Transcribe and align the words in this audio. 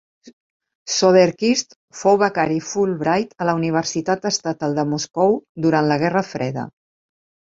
Soderquist 0.93 1.75
fou 1.97 2.15
becari 2.23 2.57
Fulbright 2.69 3.35
a 3.45 3.47
la 3.49 3.55
Universitat 3.59 4.25
Estatal 4.31 4.73
de 4.79 4.87
Moscou 4.93 5.37
durant 5.67 5.91
la 5.91 5.99
guerra 6.05 6.27
freda. 6.31 6.67